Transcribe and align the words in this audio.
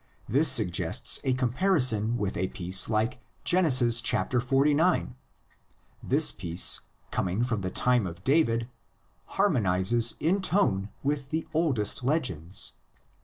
This 0.27 0.51
suggests 0.51 1.19
a 1.23 1.35
com 1.35 1.53
parison 1.53 2.15
with 2.15 2.35
a 2.35 2.47
piece 2.47 2.89
like 2.89 3.19
Genesis 3.43 4.01
xlix.: 4.01 5.13
this 6.01 6.31
piece, 6.31 6.79
coming 7.11 7.43
from 7.43 7.61
the 7.61 7.69
time 7.69 8.07
of 8.07 8.23
David, 8.23 8.67
harmonises 9.33 10.15
in 10.19 10.41
tone 10.41 10.89
with 11.03 11.29
the 11.29 11.45
oldest 11.53 12.03
legends. 12.03 12.73